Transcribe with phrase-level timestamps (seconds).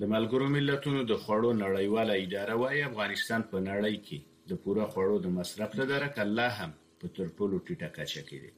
[0.00, 4.18] د ملګرو ملتونو د خوړو نړیواله اداره وايي افغانستان په نړۍ کې
[4.50, 8.38] د پوره خوړو د مصرف له درکه لا هم په تر ټولو ټیټه کچه کې
[8.42, 8.50] دی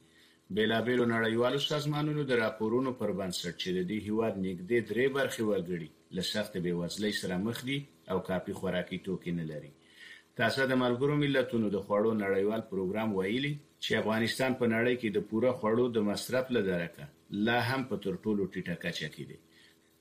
[0.55, 5.89] بیلابېلو نړیوالو سازمانونو د راپورونو پر بنسټ چې د دې هیواد نږدې درې برخې وګړي
[6.15, 7.79] له سخت بېوزلۍ سره مخ دي
[8.11, 9.71] او کافي خوراکي توکي نه لري
[10.39, 15.19] تاسو د ملګرو ملتونو د خوړو نړیوال پروګرام ویلي چې افغانستان په نړۍ کې د
[15.29, 17.05] پوره خوړو د مصرف لدارکه
[17.47, 19.39] لا هم په تر ټولو ټیټه کچه کې دی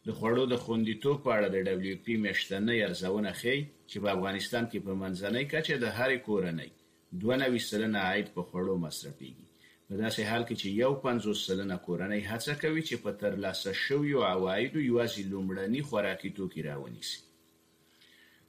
[0.06, 4.64] د خوړو د خوندیتوب په اړه د دبليو پی میاشتنۍ ارزونه ښيي چې په افغانستان
[4.70, 6.70] کې په منځنۍ کچه د هرې کورنۍ
[7.26, 9.46] 92 سلنه عاید په خوړو مصرفيږي
[9.88, 14.18] په داسې حال کې چې یو 50 سلنه کورنۍ هڅه کوي چې په ترلاسه شویو
[14.32, 17.20] عوایدو یوازې لومړني خوراکي توکي راونیسي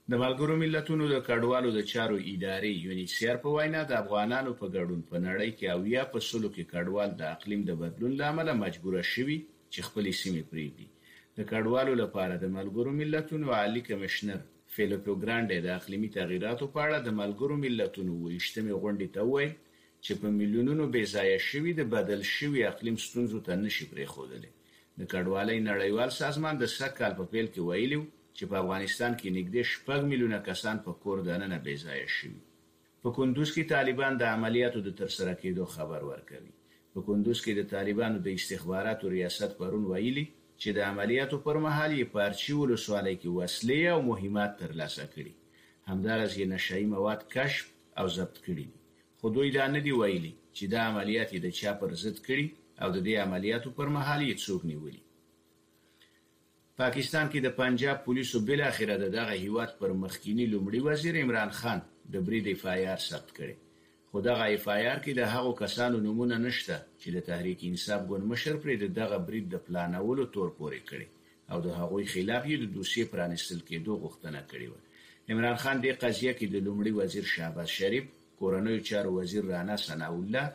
[0.09, 5.01] د ملګرو ملتونو د کډوالو د چارو ادارې یونیسیر په وینا د افغانانو په ګډون
[5.11, 9.37] په نړۍ کې اویا په سلو کې کډوال د اقلیم د بدلون لامل مجبور شوي
[9.73, 10.89] چې خپل سیمه پریږدي
[11.37, 14.39] د کډوالو لپاره د ملګرو ملتونو عالی کمشنر
[14.75, 19.53] فیلیپو ګرانډي د اقلیمي تغیراتو په اړه د ملګرو ملتونو ویشتمه غونډې ته وویل
[20.05, 24.43] چې په میلیونونو بې ځایه شوي د بدل شوي اقلیم ستونزو ته نشي پریښودل
[24.99, 28.01] د کډوالۍ نړیوال سازمان د سکهال په پیل کې ویلو
[28.37, 32.39] چې په افغانستان کې نږدې شپږ میلیونه کسان په کور دننه بې ځایه شوي
[33.01, 36.53] په کندوز کې طالبان د عملیاتو د ترسره کېدو خبر ورکوي
[36.93, 40.25] په کندوز کې د طالبانو د استخباراتو ریاست پرون ویلي
[40.63, 45.33] چې د عملیاتو پر مهال یې په ارچي ولسوالۍ کې وسلې او مهمات ترلاسه کړي
[45.89, 47.65] همدارس یې نشایي مواد کشف
[47.99, 48.67] او ضبط کړي
[49.19, 52.47] خو دوی دا نه دی ویلي چې دا عملیات یې د چا پر ضد کړي
[52.81, 55.01] او د دې عملیاتو پر مهال یې څوک نیولي
[56.81, 61.79] پاکستان کې د پنجاب پولیسو بل اخره دغه هیواد پر مخکینی لومړي وزیر عمران خان
[62.13, 63.53] د بری دفاع یار ثبت کړي
[64.13, 68.01] خو دغه اف آی آر کې د هغو کسانو نمونه نشته چې د تحریک انصاف
[68.09, 71.07] ګوند مشر پرې د دغه برید د پلانولو تور پورې کړي
[71.53, 75.87] او د هغوی خلاف یې د دوسیې پرانستل کېدو غوښتنه کړې و عمران خان د
[76.03, 78.05] قضیه کې د لومړي وزیر شهباز شریف
[78.41, 80.45] کورنوي چارو وزیر رانا ثناء الله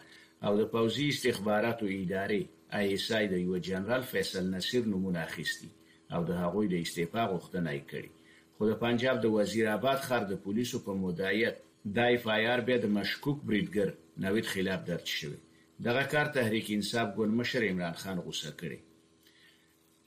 [0.46, 2.42] او د پوزي استخباراتو ادارې
[2.78, 5.70] آی اس آی د یو جنرال فیصل نصیر نمونه اخیستی
[6.14, 8.10] او د هغوی د استعفا غوښتنه یې کړې
[8.56, 11.56] خو د پنجاب د وزیر آباد خار د پولیسو په مدایت
[11.94, 13.88] دا اف آی آر بیا د مشکوک بریدګر
[14.22, 15.36] نوید خلاف درج شوی
[15.84, 18.78] دغه کار تحریک انصاف ګون مشر عمران خان غوسه کړي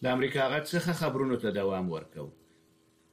[0.01, 2.27] د امریکا غټ څخه خبرونو ته دوام ورکاو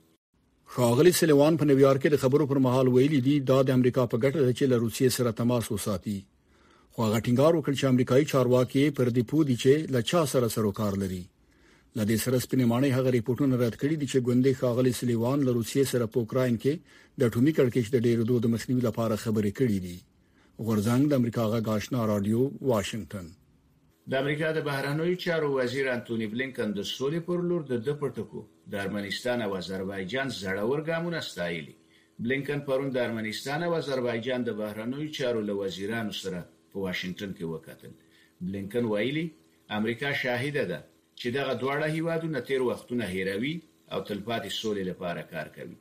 [0.75, 4.17] خاغلی سلیوان په نیویارک کې د خبرو پر مهال ویلي دی دا د امریکا په
[4.25, 6.19] ګټه ده چې له روسیې سره تماس وساتي
[6.93, 10.47] خو هغه ټینګار وکړ چې امریکایي چارواکي پر دې پوه دي چې له چا سره
[10.57, 11.23] سروکار لري
[11.99, 16.05] لدې سره سپینمانه هغه ریپورتونه رد کړي دي چې ګوندې خاغلی سلیوان له روسیې سره
[16.13, 16.75] په اوکرين کې
[17.21, 19.97] د ټومي کړکېچ د ډېرو دوه مخنیوي لپاره خبرې کړې دي
[20.67, 23.27] غورځنګ د امریکا غاښنا رادیو واشنگټن
[24.11, 28.43] د امریکا د بهرنوي چارو وزیر انټونی بلینکن د سولې پر لور د د پټکو
[28.73, 31.75] د ارمنستان او آذربایجان زړور ګامونه ستایلي
[32.25, 36.41] بلینکن پرون د ارمنستان او آذربایجان د بهرنوي چارو له وزیرانو سره
[36.73, 37.93] په واشنگټن کې وکتل
[38.47, 39.27] بلینکن ویلي
[39.81, 40.81] امریکا شاهده ده
[41.21, 43.55] چې دغه دواړه هیوادونه تیر وختونه هیروي
[43.93, 45.77] او تلپاتې سولې لپاره کار کوي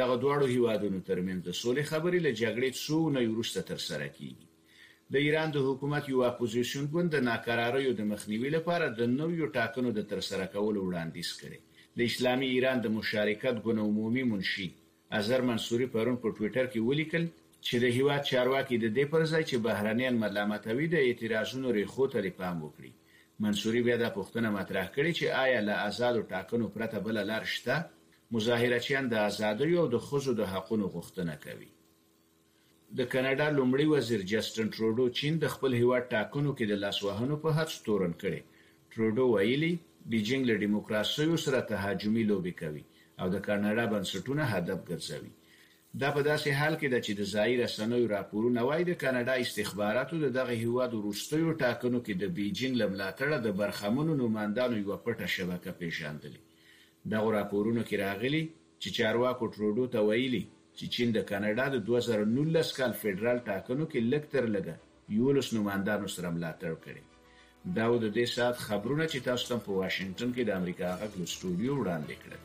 [0.00, 4.46] دغه دواړو هیوادونو ترمنځ د سولې خبرې له جګړې څو نه وروسته تر سره کیږي
[5.12, 9.90] د ایران د حکومت یو اپوزیشن ګوند د ناکراریو د مخنیوي لپاره د نویو ټاکنو
[9.98, 11.58] د ترسره کولو وړاندیز کړي
[11.98, 14.68] د اسلامي ایران د مشارکت ګوند عمومي منشي
[15.18, 17.26] اظهر منصوري پرون په ټوئیټر کې ولیکل
[17.66, 22.34] چې د هیواد چارواکي د دې پر ځای چې بهرانيان ملامتوي د اعتراضونو ریخو ته
[22.40, 22.90] پام وکړي
[23.46, 27.74] منصوري بیا د پښتنه مطرح کړي چې آیا له آزادو ټاکنو پرته بل لار شته
[28.34, 31.70] مظاهرچیان د ازادۍ او د خوځو د حقونو غوښتنه کوي
[32.98, 37.48] د کاناډا لومړي وزیر جسټن ترودو چین د خپل هیواد ټاکنو کې د لاسوهنو په
[37.58, 38.40] هڅه تورن کړي
[38.92, 39.72] ترودو ویلي
[40.10, 42.84] بیجینګ له دیموکراسي سره تهاجمي لوبي کوي
[43.20, 45.30] او د کاناډا بنسټونه هدف ګرځوي
[46.00, 50.14] دا په داسې حال کې ده چې د ځای رسنوي راپورونه وايي د کاناډا استخباراتو
[50.24, 55.70] د دغه هیواد وروستیو ټاکنو کې د بیجینګ لملاتړه د برخمنو نوماندانو یو پټه شبکه
[55.80, 56.42] پیژندلې
[57.14, 58.42] دغه راپورونه کې راغلي
[58.82, 60.44] چې چارواکو ترودو ته ویلي
[60.78, 66.10] چې چین د کاناډا د 2019 کال فدرال ټاکنو کې لږ تر لږه یولس نوماندانو
[66.14, 70.60] سره ملاتړ کړي دا د دې سات خبرونه چې تاسو ته په واشنگټن کې د
[70.60, 72.44] امریکا غږ استودیو وړاندې کړل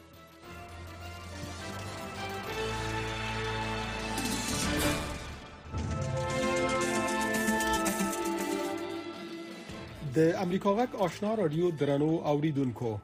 [10.16, 12.96] د امریکا غک آشنا رادیو درنو اوریدونکو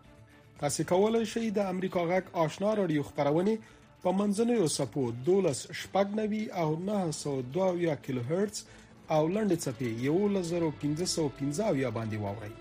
[0.61, 3.53] تاسو کولای شئ د امریکا غک آشنا رادیو خبرونه
[4.03, 8.59] په منځنوي صفو 12 شپږ نوي او 902 کیلو هرتز
[9.15, 12.53] او لنډ صفي 11515 باندې واوري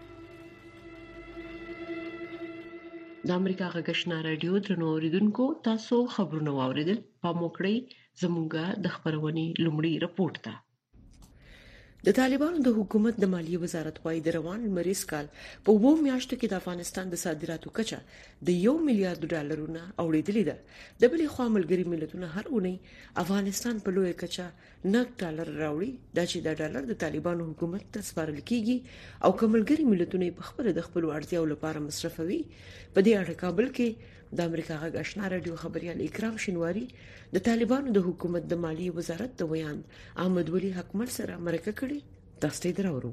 [3.28, 7.76] د امریکا غږشنا رادیو درنو اوریدونکو تاسو خبرونه واوریدل په موکړی
[8.22, 10.54] زموږه د خبرونې لومړی رپورت ده
[12.08, 15.26] د طالبانو د حکومت د مالیه وزارت وايي د روان مریض کال
[15.68, 17.98] په وو میاشتو کې د افغانستان د صادراتو کچه
[18.50, 20.56] د 1 میلیارډ ډالرونو اوړېدلې ده
[21.00, 22.74] د بلې خوا ملګری ملتونه هر اونۍ
[23.22, 24.46] افغانستان په لوی کچه
[24.94, 28.76] نګ ډالر راوړي دا چې د ډالر د طالبانو حکومت ته سپارل کیږي
[29.24, 33.88] او کوملګری ملتونه په خبره د خپل اړتیاو لپاره مصرفوي په دې اړه کابل کې
[34.38, 36.86] د امریکا غږ آشنا رادیو خبريال اکرام شینواری
[37.34, 39.78] د طالبانو د حکومت د مالی وزارت د ویان
[40.24, 41.98] احمد ولی حکمل سره مرکه کړي
[42.44, 43.12] تاسو ته درورو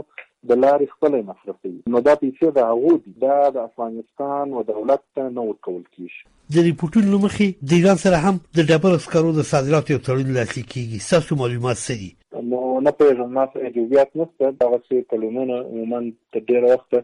[0.52, 5.04] د لارې خپل مصرفي نو دا پیسې د هغه دي دا د افغانستان او دولت
[5.20, 6.22] ته نه ورکول کیږي
[6.58, 10.72] د ریپورتونو مخې د ایران سره هم د ډبل اسکارو د صادراتو یو تړون لاسلیک
[10.78, 16.02] کیږي ساسو معلومات سړي نو نه پېژنم ما سره جزئیات نشته دا چې پلانونه عموما
[16.36, 16.96] د ډیر وخت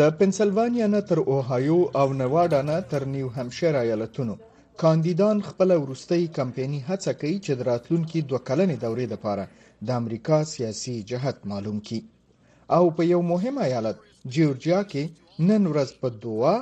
[0.00, 4.36] د پنسلوانیا نه تر اوهایو او نواډا نه تر نیو همشیر ایالتونو
[4.82, 9.44] کاندیدان خپل ورستۍ کمپېنی هڅه کوي چې د راتلونکي دوه کلنې دورې لپاره
[9.88, 13.98] د امریکا سیاسي جهت معلوم کړي او په یو مهم ایالت
[14.36, 16.54] جورجیا کې نن ورځ په دوه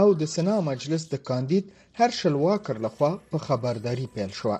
[0.00, 1.68] او د سنا مجلس د کاندید
[2.00, 4.56] هرشل واکر لخوا په خبرداري پیل شو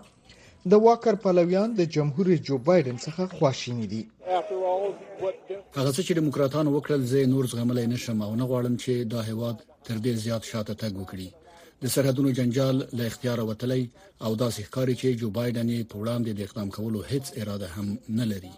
[0.74, 6.68] د واکر پلویان د جمهور رئیس جو بایدن څخه خواشینی دي هغه څه چې دیموکراتانو
[6.78, 10.72] وکړل زه نور زغملای نشم او نه غواړم چې دا هواد تر دې زیات شاته
[10.82, 11.28] تګ وکړي
[11.82, 13.84] د سرحدونو جنجال له اختیار وتلی
[14.24, 17.94] او داسې ښکاری چې جو بایدن یې په وړاندې د اقدام کولو هیڅ اراده هم
[18.18, 18.50] نه لري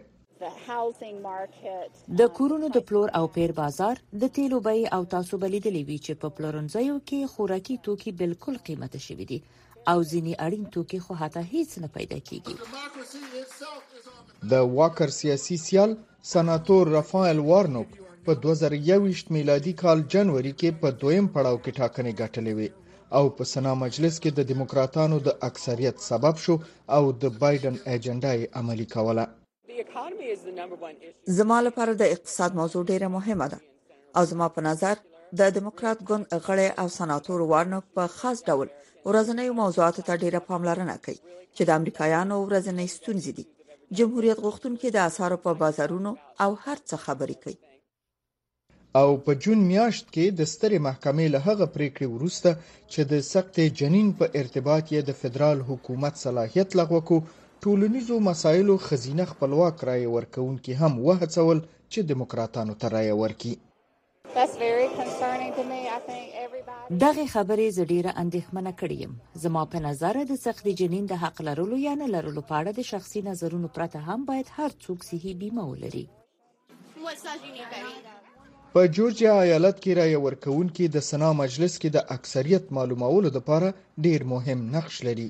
[2.23, 6.15] د کورونو د پلور او پیر بازار د تیلو بیې او تاسو بلیدلې وی چې
[6.25, 9.41] په پلورنځیو کې خوراکي توکي بالکل قیمته شوې دي
[9.91, 12.55] او ځینی اړین توکي خو حتی هیڅ نه پیدا کیږي
[14.51, 15.91] د واکر سیاسي سیال
[16.33, 17.91] سناتور رافائل وارنوک
[18.29, 22.69] په 2021 میلادي کال جنوري کې په دویم پړاو کې ټاکنې ګټلې وې
[23.19, 26.55] او په سنا مجلس کې د دیموکراتانو د اکثریت سبب شو
[26.97, 29.25] او د بایدن ایجنډای عملی کوله
[31.39, 33.59] زما لپاره د اقتصاد موضوع ډیره مهمه ده
[34.19, 34.97] او زما په نظر
[35.39, 38.69] د دیموکرات ګوند غړي او سناتور وارنوک په خاص ډول
[39.11, 41.19] ورځنۍ موضوعاتو ته ډیره پاملرنه کوي
[41.57, 43.45] چې د امریکایانو ورځنۍ ستونزې دي
[43.99, 46.11] جمهوریت غوښتونکي د اسعارو په بازارونو
[46.45, 47.57] او هر څه خبرې کوي
[49.01, 52.51] او په جون میاشت کې د سترې محکمې له هغه پریکړې وروسته
[52.93, 57.17] چې د سخت جنین په ارتباط یې د فدرال حکومت صلاحیت لغوه کو
[57.63, 61.59] ټولنیزو مسایلو خزینه خپلواک راي ورکونکي هم وهڅول
[61.93, 63.55] چې دیموکراتانو ته راي ورکړي
[67.05, 71.37] دغه خبرې زه ډیره اندېښمنه کړې یم زما په نظر د سخت جنین د حق
[71.49, 75.33] لرلو یا نه لرلو په اړه د شخصي نظرونو پرته هم باید هر څوک صحي
[75.43, 76.05] بیمه ولري
[78.75, 83.75] په جورجیا ایالت کې رای ورکوونکي د سنا مجلس کې د اکثریت معلومولو لپاره
[84.09, 85.29] ډیر مهم نقش لري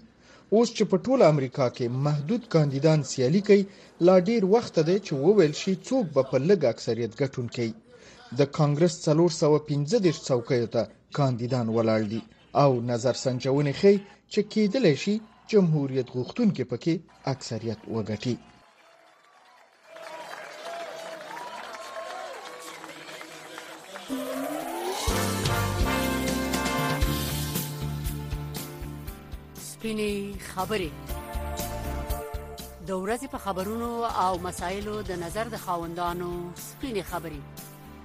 [0.55, 3.65] اوس چې په ټوله امریکا کې محدود کاندیدان سیالي کوي
[4.09, 7.69] لا ډیر وخت دی چې وویل شي څوک به په لږ اکثریت ګټونکي
[8.37, 10.83] د کانګرس څلور سوه پنځه دېرش څوکیو ته
[11.19, 12.21] کاندیدان ولاړ دي
[12.63, 13.97] او نظر سنجونې ښیي
[14.33, 15.15] چې کېدلی شي
[15.53, 16.95] جمهوریت غوښتونکي پکې
[17.33, 18.35] اکثریت وګټي
[29.71, 30.13] سپینې
[30.51, 30.91] خبرې
[32.89, 33.91] د ورځې په خبرونو
[34.25, 36.31] او مسایلو د نظر د خاوندانو
[36.69, 37.41] سپینې خبرې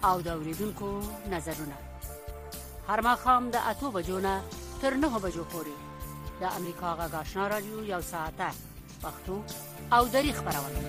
[0.08, 0.88] او د اوریدونکو
[1.34, 1.76] نظرونه
[2.88, 4.34] هر مخام د اتو بجو نه
[4.82, 5.76] تر نه بجو پورې
[6.42, 8.48] د امریکا غږ آشنا رادیو یو ساعته
[9.06, 9.36] پښتو
[10.00, 10.84] او دری خبرونه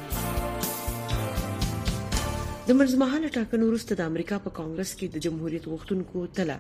[2.67, 6.57] د مرزمهاله ټاکنو وروسته د امریکا په کانګرس کې د جمهوریت غوښتونکو تله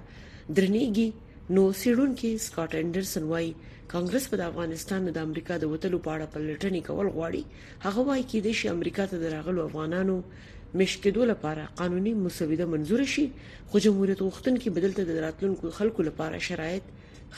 [0.56, 1.08] درنېږي
[1.56, 3.52] نو سیډون کې سکاٹ انډرسن وایي
[3.94, 7.42] کانګرس په افغانستان د امریکا د وټلو په اړه پلټنې کول غواړي
[7.86, 10.16] هغه وایي کې د امریکا ته درغلو افغانانو
[10.78, 13.24] مشکېدو لپاره قانوني مسوده منزور شي
[13.70, 16.82] خو جمهوریت غوښتونکي بدلته د راتلونکو خلکو لپاره شرایط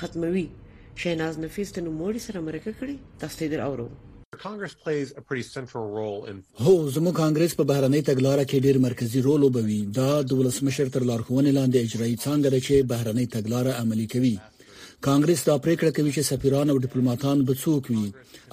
[0.01, 0.47] ختموي
[1.03, 3.89] شیناز نفیس ته نو موري سره مرکه کړې تاسو دې اورو
[4.47, 8.79] Congress plays a pretty central role in هو زموږ کانګرس په بهرنۍ تګلارې کې ډېر
[8.89, 13.81] مرکزی رول وبوي دا د ولسمشر تر لارښوونې لاندې اجرایي څنګه ده چې بهرنۍ تګلارې
[13.83, 14.35] عملي کوي
[15.05, 18.07] کانګرس دا پریکړه کوي چې سفیران او ډیپلوماټان به څوک وي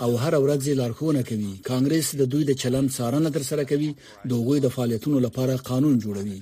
[0.03, 3.89] او هر ورځ لارښوونه کوي کانګرس د دوی د چلن څارنه تر سره کوي
[4.33, 6.39] دوی د فعالیتونو لپاره قانون جوړوي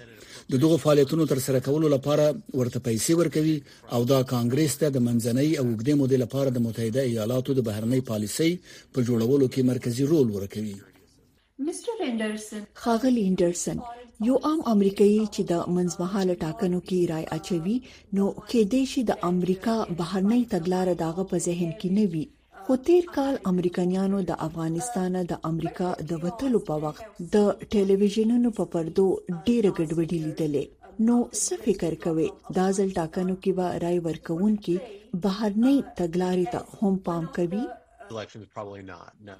[0.53, 2.25] د دغو فعالیتونو تر سره کولو لپاره
[2.59, 3.57] ورته پیسې ورکوي
[3.97, 8.01] او دا کانګرس ته د منځنۍ او اوږدې مودې لپاره د متحده ایالاتو د بهرنۍ
[8.11, 8.51] پالیسۍ
[8.93, 10.77] په جوړولو کې مرکزی رول ورکوي
[11.65, 13.79] مستر انډرسن خاغلی انډرسن
[14.25, 17.75] یو عام امریکایي چې د منځمهاله ټاکنو کې رائے اچوي
[18.15, 22.23] نو کې دې شي د امریکا بهرنۍ تګلارې داغه په ذهن کې نه وي
[22.67, 27.03] خو تیر کال امریکایانو د افغانستان د امریکا د وټلو په وخت
[27.39, 29.07] د ټلویزیونونو په پردو
[29.47, 30.65] ډېر ګډوډي لیدلې
[31.09, 32.29] نو څه فکر کوي
[32.61, 34.77] دا ځل ټاکنو کې به رائے ورکوونکي
[35.23, 37.63] بهرنۍ تګلارې ته هم پام کوي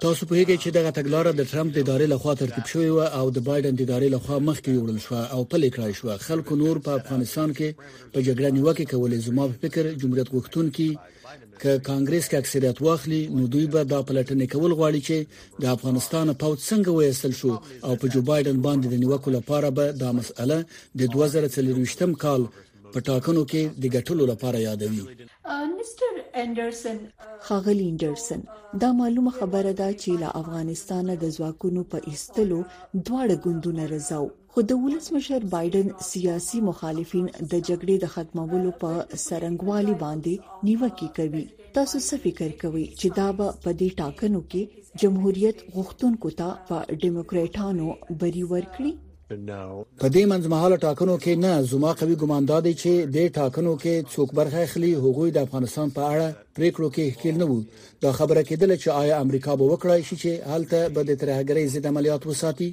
[0.06, 3.26] تاسو په هیګه چې دغه تګلارې د ترامپ د ادارې لخوا ترتیب شوې و او
[3.36, 6.90] د بایدن د ادارې لخوا مخکې وړل شو او پلي کړای شو خلکو نور په
[7.00, 7.68] افغانستان کې
[8.14, 10.90] په جګړه نیوکه کولې زما په فکر جمهوریت غوښتون کې
[11.62, 15.16] ک کانګرس کې اکثریت واخلي نو دوی به دا پلټنې کول غواړي چې
[15.62, 17.52] د افغانستان پوت څنګه وېستل شو
[17.86, 20.58] او په جو بایدن باندې د نیوکو لپاره به دا مسأله
[20.98, 22.42] د 2023م کال
[22.94, 25.02] په ټاکنو کې د ګټلو لپاره یادوي
[25.66, 26.98] منسټر انډرسن
[27.48, 28.40] خاغلی انډرسن
[28.84, 32.58] دا معلومه خبره ده چې له افغانستان د ځواکونو په ایستلو
[33.06, 38.90] دواړه ګوندونه رضاو خو د ولسمشر بایدن سیاسي مخالفین د جګړې د ختمولو په
[39.26, 40.34] سرنګوالي باندې
[40.66, 41.44] نیوکه کوي
[41.78, 44.62] تاسو څه فکر کوئ چې دا به په دې ټاکنو کې
[45.04, 47.86] جمهوریت غوښتونکو ته په ډیموکراټانو
[48.24, 48.90] بری ورکړي
[50.00, 54.28] په دې منځمهاله ټاکنو کې نه زما قوي ګمان دی چې د ټاکنو کې څوک
[54.38, 57.58] برخه اخلي هغوی د افغانستان په اړه پریکړو کې احتیال نه وو
[58.04, 61.84] دا خبره کېدله چې آیا امریکا به وکړای شي چې حالت به د ترهګرۍ ضد
[61.92, 62.70] عملیات وساتي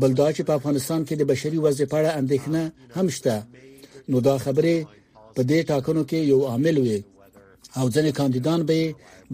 [0.00, 2.62] بلدا چې په افغانستان کې د بشري وضع په اړه اندېښنه
[2.96, 3.36] هم شته
[4.10, 4.76] نو دا خبره
[5.36, 6.98] په دې ټاکنو کې یو عامل وي
[7.78, 8.80] او ځینې کاندیدان به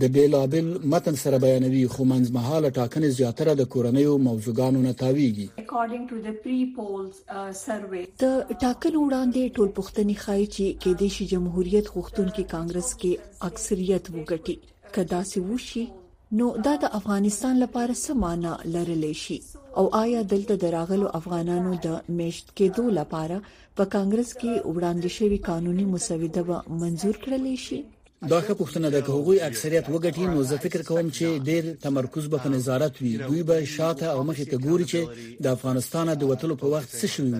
[0.03, 5.47] د بیلابل متن سره بیانوي خو منځمهاله ټاکنې زیاتره د کورنیو موضوعګانو نه تاویږي
[6.87, 8.33] uh, د
[8.65, 13.13] ټاکنو وړاندې ټول پښتني خای چې کې د شي جمهوریت غوښتونکو کانګرس کې
[13.53, 14.57] اکثریت وګټي
[14.99, 15.85] کدا سي وشي
[16.43, 19.39] نو دا د افغانستان لپاره سمانه لرلې شي
[19.81, 23.37] او آیا دلته دراغلو افغانانو د میشت کېدو لپاره
[23.77, 27.81] په کانګرس کې وړاندې شوی قانوني مسوده به منزور کړل شي
[28.31, 32.25] دا ښه پوښتنه ده که هغوی اکثریت وګټي نو زه فکر کوم چې ډیر تمرکز
[32.33, 35.01] به په نظارت وي دوی به شاته او مخې ته ګوري چې
[35.45, 37.31] د افغانستان د وټلو په وخت څه شوی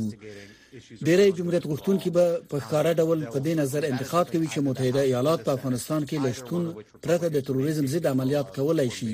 [1.07, 5.41] ډیری جمهوریت غوښتونکي به په ښکارا ډول په دې نظر انتقاد کوي چې متحده ایالات
[5.47, 6.65] په افغانستان کې لښتون
[7.05, 9.13] پرته د تروریزم ضد عملیات کولای شي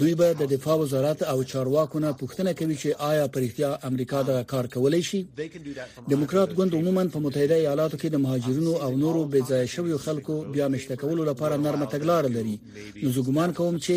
[0.00, 4.36] دوی به د دفاع وزارت او چارواکو نه پوښتنه کوي چې آیا پرېختیا امریکا دا
[4.52, 5.20] کار کولای شي
[6.10, 10.34] دیموکرات ګوند عموما په متحده ایالاتو کې د مهاجرینو او نورو بې ځای شویو خلکو
[10.52, 12.56] بیا مشته کولو لپاره نرمه تګلار لري
[13.02, 13.92] نو زه ګومان کوم چې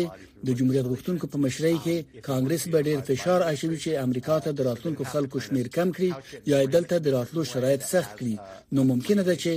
[0.46, 1.96] د جمهوریت غوښتونکو په مشرۍ کې
[2.28, 6.10] کانګرس به ډېر فشار اچوي چې امریکا ته د راتلونکو خلکو شمیر کم کړي
[6.52, 8.34] یا دلته د راتلو شرایط سخت کړي
[8.74, 9.52] نو ممکنه ده چې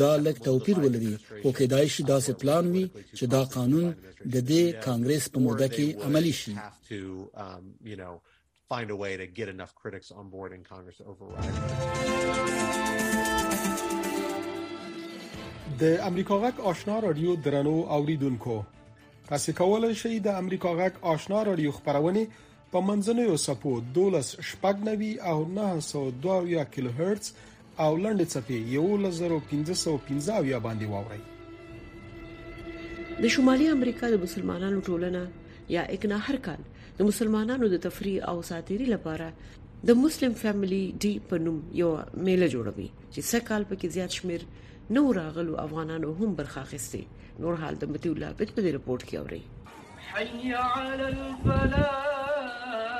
[0.00, 2.84] دا لک توپیر ولري او کېدای شي دا سه پلان وي
[3.18, 3.86] چې دا قانون
[4.34, 7.62] د دې کانګرس په موده کې عملی شي um,
[8.72, 11.56] find a way to get enough critics on board in Congress to override.
[15.80, 18.56] د امریکا غک آشنا رادیو درنو اوریدونکو
[19.28, 22.20] تاسو کولای شئ د امریکا غک آشنا رادیو خبرونه
[22.74, 27.32] په منځنوي سپو 12 شپږنوي او 902 کیلو هرتز
[27.86, 35.22] او لنډ چپی 11515 یا باندې واوري د شمالي امریکا د مسلمانانو ټولنه
[35.76, 36.62] یا اکنا هر کال
[37.00, 39.58] د مسلمانانو د تفریح او ساتيري لپاره
[39.90, 44.46] د مسلم فاميلي ډي په نوم یو میله جوړوي چې څه کال پکې زیات شمیر
[44.90, 47.02] نو راغلو افغانانو هم برخه اخیستې
[47.44, 49.42] نور حال د متي الله بت په رپورت کې اوري
[50.10, 52.94] حي على الفلاح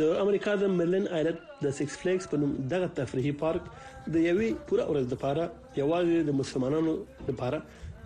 [0.00, 4.50] د امریکا د ملن ایالت د سکس فلیکس په نوم دغه تفریحي پارک د یوې
[4.72, 5.42] پوره ورځ لپاره
[5.80, 6.94] یوازې د مسلمانانو
[7.30, 7.58] لپاره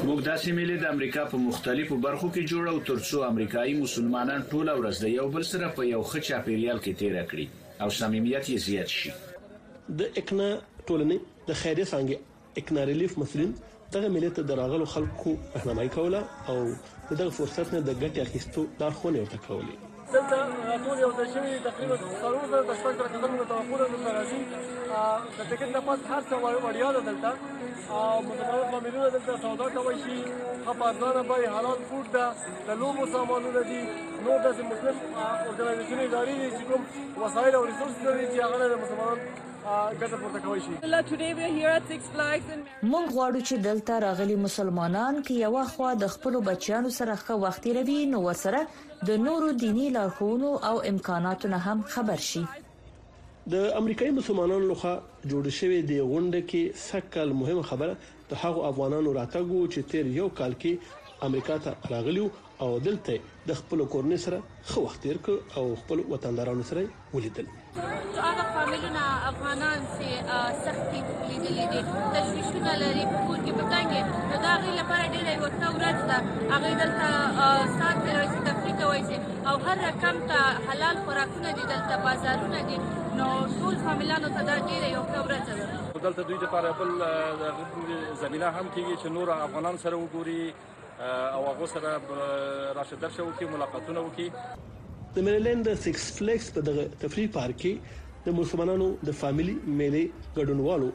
[0.07, 4.95] موږ داسې میلې د امریکا په مختلفو برخو کې جوړو ترڅو امریکایي مسلمانان ټول ورځ
[5.05, 7.45] د یو بل سره په یو ښه چاپیریال کې تیر کړي
[7.85, 9.09] او صمیمیت یې زیات شي
[10.03, 10.47] د اکنا
[10.87, 11.17] ټولنې
[11.51, 12.15] د خیریه څنګه
[12.63, 13.47] اکنا ریلیف مثلا
[13.99, 16.57] دغه ملت دراغلو خلکو رهنمایي کوله او
[17.19, 19.75] دغه فرصت نه د ګټه اخیستو لارښوونه ورته کوله
[20.15, 20.37] دلته
[20.85, 24.39] ټول یو ځای شوي تقریبا څلور زره تر شپږ زره کسان متوقع ده دلته راځي
[25.37, 27.31] د ټکټ نه پس هر څه وړیا ده دلته
[27.99, 30.17] او متمرد فامیلونه دلته سودا کوی شي
[30.63, 32.25] ښه په ارزانه بیې حلال فوډ ده
[32.71, 33.79] د لوبو سامانونه دي
[34.25, 36.81] نور داسې مختلف اورګنایزیشني ادارې دي چې کوم
[37.23, 39.23] وسایل او ریسورس لري چې هغه د مسلمانانو
[39.63, 40.71] ګټه پورته کوي شي
[42.91, 47.61] مونږ غواړو چې دلته راغلي مسلمانان کې یو خوا د خپل بچیانو سره ښه وخت
[47.67, 48.61] تیروي نو ورسره
[49.11, 52.43] د نورو دینی لارښوونو او امکاناتو نه هم خبر شي
[53.55, 54.95] د امریکایي مسلمانانو لخوا
[55.27, 57.93] جوړ شوې د غونډه کې سکل مهمه خبره
[58.33, 62.27] د هغو افغانانو راتګو چې تیر یو کال کې امریکا ته راغلیو
[62.65, 63.13] او دلته
[63.49, 64.37] د خپل کورن سره
[64.71, 66.81] خو وخت تیر او خپل وطندارانو سره
[67.17, 67.47] ولیدل
[68.23, 70.07] هغه فامیلونه افغانان چې
[70.65, 71.81] سختي لیدلې دي
[72.15, 76.17] تشویشونه لري په کور کې پتنګې نو دا غي لپاره ډېره یو ښه ورځ ده
[76.51, 77.09] هغه دلته
[77.77, 79.01] سات راځي تفریح کوي
[79.51, 82.77] او هر رقم ته حلال خوراکونه دي دلته بازارونه دي
[83.21, 83.27] نو
[83.61, 86.89] ټول فامیلانو ته دا ډیره یو ښه ورځ ده دلته دوی لپاره خپل
[88.21, 90.43] زمينه هم کیږي چې نور افغانان سره وګوري
[91.35, 91.91] او هغه سره
[92.81, 94.27] راشه درشه وکي ملاقاتونه وکي
[95.15, 100.03] د میریلند د سکس فلیکس په دغه تفریح پارک کې د مسلمانانو د فاميلي میلې
[100.37, 100.89] ګډونوالو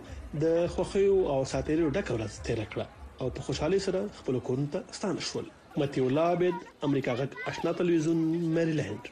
[0.45, 2.87] د خوخیو او ساتیرو ډک ورځ تیر کړه
[3.25, 5.51] او په خوشحالي سره خپل کورن ته ستان شول
[5.83, 8.23] متی الله عبد امریکا غټ آشنا تلویزیون
[8.55, 9.11] میریلند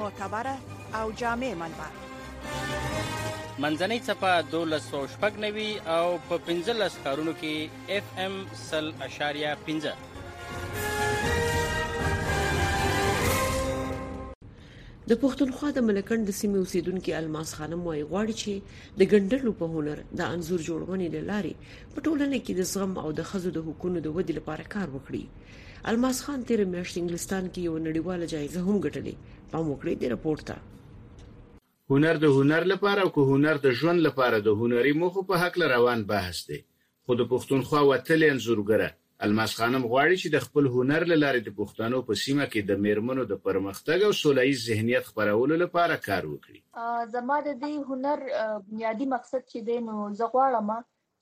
[0.00, 0.56] معتبره
[0.98, 7.54] او جامع منبع منځنۍ صفه 1290 او په 15 کارونو کې
[7.98, 8.34] اف ام
[8.70, 9.96] 0.15
[15.12, 18.52] د پښتونخوا د ملکند د سیمې اوسیدونکو الماس خانم وايي غواړي چې
[19.00, 21.50] د ګندلو په هنر د انزور جوړونې لاري
[21.92, 25.22] په ټولنه کې د زغم او د خزو د حقوقو د ودی لپاره کار وکړي
[25.92, 29.14] الماس خان تیر میاشت انګلستان کې یو نړیواله جایزه هم ګټلې
[29.52, 34.40] پام وکړئ د رپورت ته هنر د هنر لپاره او که هنر د ژوند لپاره
[34.48, 38.90] د هنري موخو په حق روان بحث دی خو د پښتونخوا وتل انزورګره
[39.26, 42.78] الماس خانم غواړي چې د خپل هنر له لارې د پښتنو په سیمه کې د
[42.86, 48.24] میرمنو د پرمختګ او سولهییز ذهنیت خپرولو لپاره کار وکړي زما د دې هنر
[48.70, 50.74] بنیادی مقصد چې د زغواړم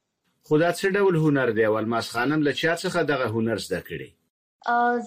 [0.46, 3.82] خو دا څه ډول هنر دی او الماس خانم له چا څخه دغه هنر زده
[3.90, 4.10] کړی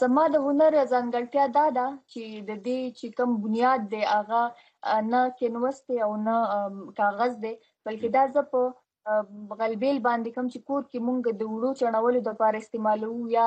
[0.03, 4.43] زما د هنر ځانګړتیا دا ده چې د دې چې کوم بنیاد دی هغه
[5.13, 6.37] نه کینوس دی او نه
[7.01, 7.53] کاغذ دی
[7.87, 8.61] بلکې دا زه په
[9.61, 13.47] غلبیل باندې کوم چې کور کې مونږ د وړو چڼولو د لپاره استعمالو یا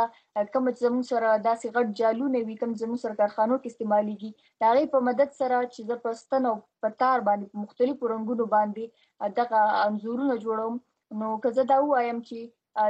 [0.53, 4.31] کوم چې زموږ سره داسې غټ جالو نه وي کوم زموږ سره کارخانو کې استعماليږي
[4.61, 8.83] دا غي په مدد سره چې د پرستن او پتار باندې مختلفو رنگونو باندې
[9.39, 10.75] دغه انزورونه جوړوم
[11.19, 12.37] نو که زه دا وایم چې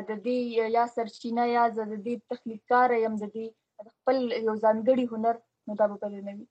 [0.09, 0.37] د دې
[0.77, 3.45] یا سرچینه یا د دې تخلیقکار یم د دې
[3.95, 5.35] خپل یو ځانګړي هنر
[5.67, 6.45] نو دا به نه وي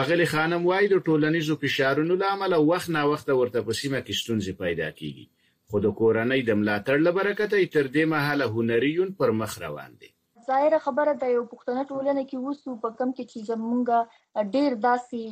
[0.00, 4.52] اغلی خانم وایي د ټولنیزو فشارونو لامل وخت نا وخت ورته په سیمه کې ستونزې
[4.64, 5.26] پیدا کیږي
[5.68, 10.10] خو د کورنۍ د ملاتړ لپاره کته تر دې مهاله هنریون پر مخ روان دي
[10.50, 15.22] ظاهره خبره د یو پښتنه ټولنه کې وسو په کم کې چې زمونږ ډیر داسي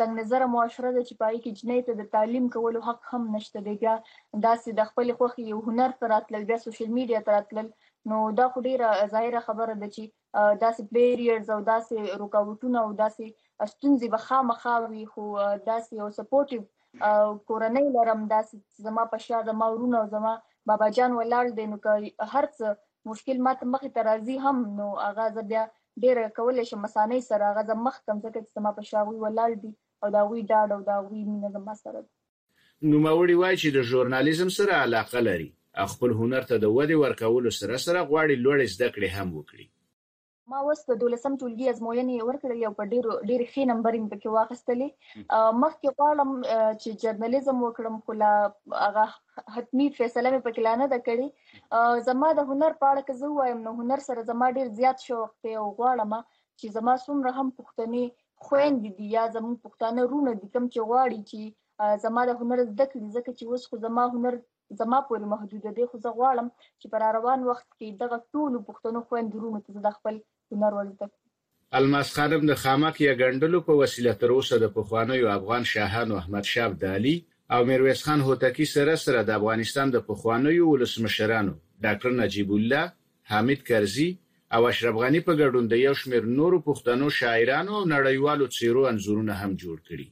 [0.00, 3.62] تنگ نظر معاشره ده چې پای کې جنۍ ته د تعلیم کولو حق هم نشته
[3.68, 7.70] دی بیا داسې د خپل خوخي یو هنر تر راتلل بیا سوشل میډیا تر راتلل
[8.12, 13.68] نو دا خو ډیره ظاهره خبره ده چې داسې بیریرز او داسې رکاوټونه او داسې
[13.74, 19.72] ستونزې به خامخا وي خو داسې یو سپورټیو کورنۍ لرم داسې زما په شا زما
[19.74, 20.36] ورونه او زما
[20.72, 22.76] بابا جان ولاړ دی نو که هرڅه
[23.10, 25.62] مشکل ما ته مخې ته راځي هم نو هغه زه بیا
[26.04, 29.62] ډېره کولی شم اسانۍ سره هغه زه مخ کم ځکه چې زما په شاوې ولاړ
[29.64, 32.12] دي او دا وی ډاډ او دا وی مینه زما سره ده
[32.90, 35.48] نو موري وای چې د ژورنالیزم سره علاقه لري
[35.92, 39.66] خپل هنر ته د ودی ورکولو سره سره غواړي لوړ زده کړې هم وکړي
[40.52, 44.28] ما اوس د دولسم ټولګي ازموینې ورکړې او په ډیرو ډیر ښه نمبر یې پکې
[44.34, 44.88] واخیستلې
[45.62, 46.30] مخکې غواړم
[46.82, 48.30] چې جرنالیزم وکړم خو لا
[48.84, 49.04] هغه
[49.54, 53.64] حتمی فیصله مې پکې لانه ده کړې زما د هنر په اړه که زه وایم
[53.68, 56.12] نو هنر سره زما ډیر زیات شوق دی او غواړم
[56.58, 58.04] چې زما څومره هم پښتني
[58.44, 61.40] خويند دي یا زمو پښتانه رونه دي کوم چې غواړي چې
[62.06, 64.34] زما د هنر زده کړي ځکه چې اوس خو زما هنر
[64.80, 66.48] زما پورې محدود دی خو زه غواړم
[66.80, 71.10] چې پر روان وخت کې دغه ټول پښتنو خويندرونو ته د خپل کونړ والوتکه
[71.78, 76.44] الماس خانم د خامک یا ګندلو په وسیله تر اوسه د پخوانیو افغان شاهانو احمد
[76.52, 77.16] شاه ابدالي
[77.54, 81.52] او میرویس خان هوتکی سره سره د افغانستان د پخوانیو ولسمشرانو
[81.84, 82.84] ډاکټر نجیب الله
[83.30, 84.10] حامد کرزي
[84.54, 89.32] او اشرف غنی په ګډون د یو شمېر نورو پښتنو شاعرانو او نړیوالو څیرو انزورونه
[89.40, 90.06] هم جوړ کړي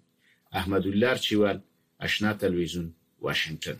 [0.59, 1.59] احمد الله چوال
[2.07, 2.87] آشنا تلویزیون
[3.27, 3.79] واشنگتن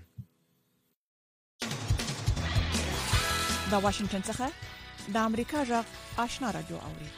[3.71, 4.47] دا واشنگتن څخه
[5.13, 5.89] د امریکا جغ
[6.23, 7.09] آشنا رادیو اوري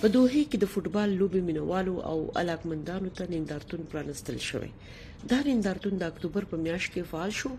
[0.00, 4.70] په دوه کې د فوتبال لوبي مینوالو او علاقمندانو ته نندارتون پرانستل شوې
[5.30, 7.50] دا نندارتون د اکتوبر په میاشت کې فعال شو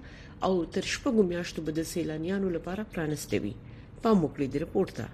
[0.48, 3.54] او تر شپږو میاشتو به د سیلانیانو لپاره پرانستې وي
[4.04, 5.08] په موکلي د رپورت ته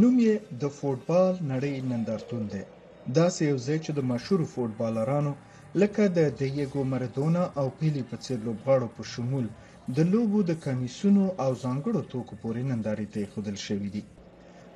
[0.00, 2.62] نوم یې د فوتبال نړۍ نندارتون دی
[3.16, 5.32] دا سې یو ځای چې د مشهور فوتبالرانو
[5.80, 9.46] لکه د دیګو مارادونا او پیلی په څیر لوبغاړو په شمول
[9.96, 14.02] د لوبو د کمیسونو او ځانګړو توکو پورې نندارې ته خودل شوې دي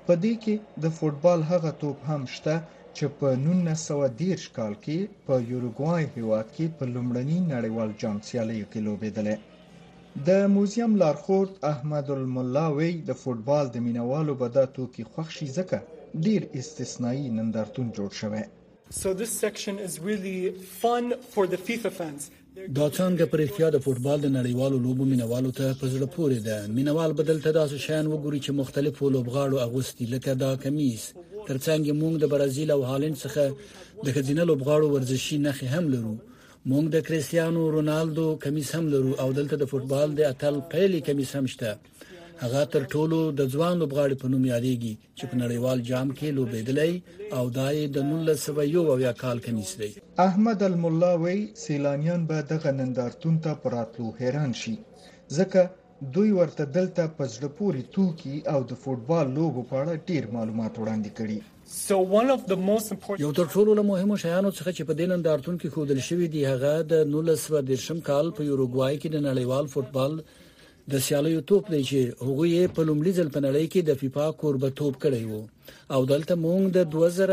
[0.06, 2.56] په دې کې د فوتبال هغه توپ هم شته
[2.96, 8.80] چې په 1910 کال کې په یوروګوای هیواد کې په لومړني نړیوال جام سیالیو کې
[8.86, 9.28] لوبېدل
[10.26, 15.78] د موزیم لارخورد احمد الملاوی د فوتبال د مینوالو به دا توکي خوښ شي ځکه
[16.24, 18.44] ډیر استثنایی نندارتون جوړ شوی
[22.76, 26.56] دا څنګه پر اړتیا د فوتبال د نړیوالو لوبو مینوالو ته په زړه پورې ده
[26.76, 31.02] مینوال بدل ته داسې شیان وګوري چې مختلفو لوبغاړو اغوستي لکه دا کمیس
[31.48, 33.42] ترڅنګ موږ د برازیل او هالند څخه
[34.08, 36.14] د خزینه لوبغاړو ورزشي نخې هم لرو
[36.70, 41.30] موږ د کریستیانو رونالدو کمیس هم لرو او دلته د فوتبال د اتل پیلي کمیس
[41.38, 41.70] هم شته
[42.44, 46.92] هغه تر ټولو د ځوان لوبغاړي په نوم یادېږي چې په نړیوال جام کې لوبېدلی
[47.38, 47.98] او دای د
[48.34, 49.90] 1901 کال کې نسلی
[50.26, 54.76] احمد الملا وی سیلانیان به د غنندارتون ته پراتلو حیران شي
[55.40, 55.62] ځکه
[56.16, 61.20] دوی ورته دلته پزړه پوری توکي او د فوتبال لوبو په اړه ډیر معلومات وړاندې
[61.20, 61.56] کړي
[63.22, 66.42] یو تر ټولو له مهمو شیانو څخه چې په دې نندارتون کې خودل شوې دي
[66.50, 70.14] هغه د 1910 کال په یوروګوای کې د نړیوال فوتبال
[70.92, 74.94] د سیالیو توپ دی چې هغوی په لومړي ځل په نړۍ کې د فیفا کوربتوب
[75.04, 75.42] کړی وو
[75.94, 77.32] او دلته موږ د 2000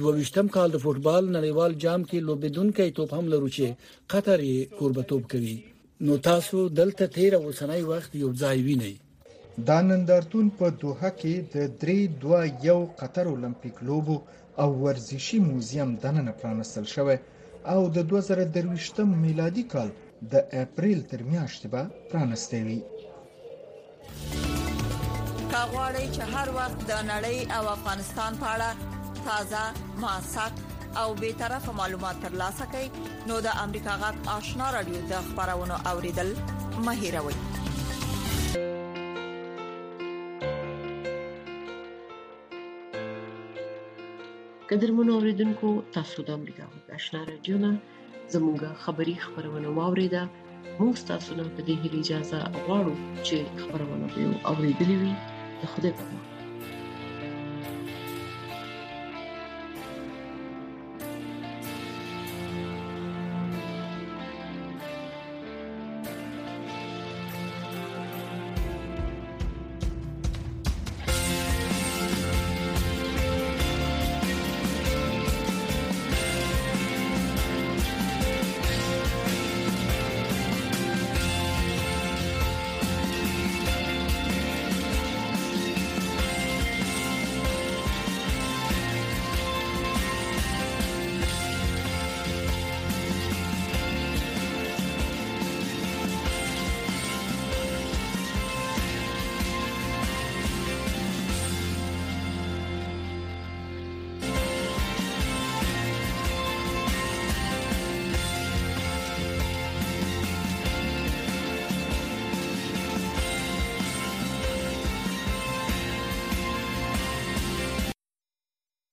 [0.00, 3.66] دوويشتم کال د فوتبال نړیوال جام کې لوبیدونکو توپ هم لرو چې
[4.14, 5.56] قطر یې کوربتوب کوي
[6.06, 8.94] نو تاسو دلته تیر اوسنۍ وخت یو ځای وینئ
[9.70, 14.16] دا نندارتون په دوحه کې د 321 قطر اولمپیک لوبو
[14.62, 17.18] او ورزشي موزیم دننه پرانستل شوی
[17.74, 19.90] او د 2023 میلادي کال
[20.32, 22.78] د اپریل تر میاشتې به پرانستې وي
[25.52, 28.70] کاغوري چې هر وخت د نړۍ او افغانستان په اړه
[29.26, 29.62] تازه
[30.02, 30.52] ماسات
[31.00, 32.86] او به طرفه معلومات ترلاسه کړئ
[33.28, 36.30] نو د امریکا غږ آشنا رادیو د خبرونو اوریدل
[36.86, 37.34] مه هیروئ
[44.70, 47.72] قدرمنو اوریدونکو تاسو د امریکا غږ آشنا رادیو نه
[48.32, 50.22] زموږه خبری خبرونه واوریده
[50.80, 52.94] موږ تاسو ته د هیلې اجازه غواړو
[53.26, 55.12] چې خبرونه به اوریدلې وي
[55.60, 56.04] د خوده په